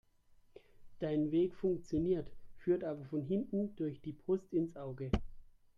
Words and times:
Dein 0.97 1.31
Weg 1.31 1.53
funktioniert, 1.53 2.31
führt 2.57 2.83
aber 2.83 3.05
von 3.05 3.21
hinten 3.21 3.75
durch 3.75 4.01
die 4.01 4.13
Brust 4.13 4.51
ins 4.51 4.75
Auge. 4.75 5.11